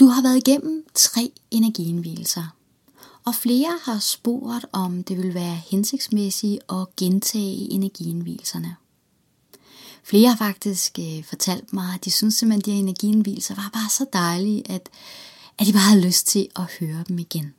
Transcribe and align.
Du 0.00 0.06
har 0.06 0.22
været 0.22 0.36
igennem 0.36 0.86
tre 0.94 1.32
energienvielser, 1.50 2.56
og 3.24 3.34
flere 3.34 3.78
har 3.82 3.98
spurgt, 3.98 4.66
om 4.72 5.04
det 5.04 5.16
vil 5.16 5.34
være 5.34 5.60
hensigtsmæssigt 5.70 6.62
at 6.72 6.96
gentage 6.96 7.72
energienvielserne. 7.72 8.76
Flere 10.02 10.28
har 10.28 10.36
faktisk 10.36 10.98
øh, 10.98 11.24
fortalt 11.24 11.72
mig, 11.72 11.94
at 11.94 12.04
de 12.04 12.10
synes 12.10 12.34
simpelthen, 12.34 12.60
at 12.60 12.66
de 12.66 12.72
her 12.72 12.78
energienvielser 12.78 13.54
var 13.54 13.70
bare 13.72 13.90
så 13.90 14.06
dejlige, 14.12 14.70
at, 14.70 14.88
at 15.58 15.66
de 15.66 15.72
bare 15.72 15.82
havde 15.82 16.06
lyst 16.06 16.26
til 16.26 16.48
at 16.56 16.64
høre 16.80 17.04
dem 17.08 17.18
igen. 17.18 17.54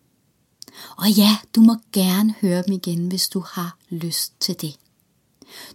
Og 0.98 1.10
ja, 1.10 1.38
du 1.56 1.62
må 1.62 1.76
gerne 1.94 2.36
høre 2.42 2.64
dem 2.68 2.74
igen, 2.74 3.08
hvis 3.08 3.28
du 3.28 3.44
har 3.48 3.78
lyst 3.90 4.34
til 4.40 4.62
det. 4.62 4.76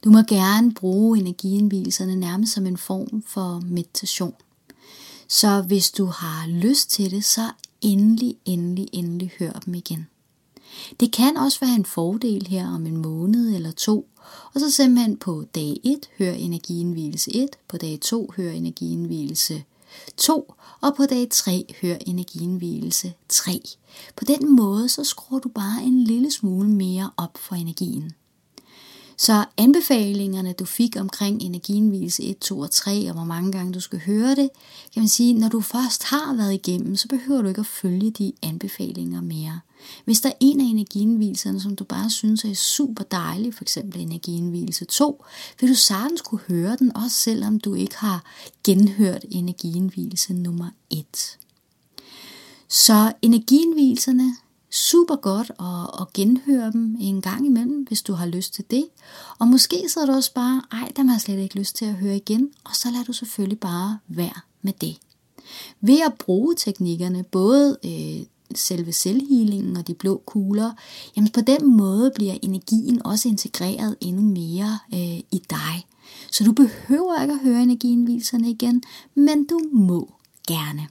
Du 0.04 0.10
må 0.10 0.22
gerne 0.22 0.74
bruge 0.74 1.18
energienvielserne 1.18 2.16
nærmest 2.16 2.52
som 2.52 2.66
en 2.66 2.76
form 2.76 3.22
for 3.26 3.62
meditation. 3.64 4.34
Så 5.40 5.62
hvis 5.62 5.90
du 5.90 6.04
har 6.06 6.46
lyst 6.46 6.90
til 6.90 7.10
det, 7.10 7.24
så 7.24 7.50
endelig, 7.80 8.36
endelig, 8.44 8.88
endelig 8.92 9.32
hør 9.38 9.52
dem 9.52 9.74
igen. 9.74 10.06
Det 11.00 11.12
kan 11.12 11.36
også 11.36 11.60
være 11.60 11.74
en 11.74 11.84
fordel 11.84 12.46
her 12.46 12.68
om 12.68 12.86
en 12.86 12.96
måned 12.96 13.54
eller 13.54 13.72
to, 13.72 14.08
og 14.54 14.60
så 14.60 14.70
simpelthen 14.70 15.16
på 15.16 15.44
dag 15.54 15.80
1 15.84 15.98
hør 16.18 16.32
energienvielse 16.32 17.36
1, 17.36 17.48
på 17.68 17.76
dag 17.76 17.98
2 18.00 18.32
hør 18.36 18.50
energienvielse 18.50 19.64
2, 20.16 20.54
og 20.80 20.96
på 20.96 21.06
dag 21.06 21.28
3 21.30 21.74
hør 21.82 21.96
energienvielse 22.06 23.14
3. 23.28 23.62
På 24.16 24.24
den 24.24 24.56
måde 24.56 24.88
så 24.88 25.04
skruer 25.04 25.40
du 25.40 25.48
bare 25.48 25.82
en 25.82 26.04
lille 26.04 26.30
smule 26.30 26.68
mere 26.68 27.10
op 27.16 27.38
for 27.38 27.54
energien. 27.54 28.12
Så 29.16 29.44
anbefalingerne, 29.56 30.52
du 30.52 30.64
fik 30.64 30.96
omkring 31.00 31.42
energienvielse 31.42 32.22
1, 32.22 32.38
2 32.38 32.58
og 32.58 32.70
3, 32.70 33.08
og 33.08 33.14
hvor 33.14 33.24
mange 33.24 33.52
gange 33.52 33.72
du 33.72 33.80
skal 33.80 34.00
høre 34.00 34.30
det, 34.30 34.50
kan 34.94 35.02
man 35.02 35.08
sige, 35.08 35.34
når 35.34 35.48
du 35.48 35.60
først 35.60 36.04
har 36.04 36.34
været 36.34 36.54
igennem, 36.54 36.96
så 36.96 37.08
behøver 37.08 37.42
du 37.42 37.48
ikke 37.48 37.60
at 37.60 37.66
følge 37.66 38.10
de 38.10 38.32
anbefalinger 38.42 39.20
mere. 39.20 39.60
Hvis 40.04 40.20
der 40.20 40.28
er 40.28 40.34
en 40.40 40.60
af 40.60 40.64
energienvielserne, 40.64 41.60
som 41.60 41.76
du 41.76 41.84
bare 41.84 42.10
synes 42.10 42.44
er 42.44 42.54
super 42.54 43.04
dejlig, 43.04 43.54
for 43.54 43.64
eksempel 43.64 44.00
energienvielse 44.00 44.84
2, 44.84 45.24
vil 45.60 45.70
du 45.70 45.74
sagtens 45.74 46.20
kunne 46.20 46.40
høre 46.48 46.76
den, 46.76 46.96
også 46.96 47.16
selvom 47.16 47.60
du 47.60 47.74
ikke 47.74 47.96
har 47.96 48.24
genhørt 48.64 49.24
energienvielse 49.30 50.34
nummer 50.34 50.68
1. 50.90 51.38
Så 52.68 53.12
energienvielserne, 53.22 54.36
super 54.74 55.16
godt 55.16 55.50
at, 55.60 56.00
at 56.00 56.12
genhøre 56.12 56.72
dem 56.72 56.96
en 57.00 57.20
gang 57.20 57.46
imellem, 57.46 57.84
hvis 57.88 58.02
du 58.02 58.12
har 58.12 58.26
lyst 58.26 58.54
til 58.54 58.64
det. 58.70 58.84
Og 59.38 59.48
måske 59.48 59.84
sidder 59.88 60.06
du 60.06 60.12
også 60.12 60.34
bare, 60.34 60.62
ej, 60.72 60.92
dem 60.96 61.08
har 61.08 61.14
jeg 61.14 61.20
slet 61.20 61.38
ikke 61.38 61.58
lyst 61.58 61.76
til 61.76 61.84
at 61.84 61.94
høre 61.94 62.16
igen, 62.16 62.50
og 62.64 62.76
så 62.76 62.90
lader 62.90 63.04
du 63.04 63.12
selvfølgelig 63.12 63.60
bare 63.60 63.98
være 64.08 64.40
med 64.62 64.72
det. 64.80 64.96
Ved 65.80 66.00
at 66.06 66.14
bruge 66.14 66.54
teknikkerne, 66.54 67.22
både 67.22 67.76
øh, 67.84 68.26
selve 68.54 68.92
selvhealingen 68.92 69.76
og 69.76 69.86
de 69.86 69.94
blå 69.94 70.22
kugler, 70.26 70.72
jamen 71.16 71.30
på 71.32 71.40
den 71.40 71.76
måde 71.76 72.12
bliver 72.14 72.34
energien 72.42 73.06
også 73.06 73.28
integreret 73.28 73.96
endnu 74.00 74.22
mere 74.22 74.78
øh, 74.94 75.18
i 75.18 75.42
dig. 75.50 75.86
Så 76.32 76.44
du 76.44 76.52
behøver 76.52 77.22
ikke 77.22 77.34
at 77.34 77.40
høre 77.40 77.62
energienviserne 77.62 78.50
igen, 78.50 78.82
men 79.14 79.46
du 79.46 79.60
må 79.72 80.12
gerne. 80.48 80.88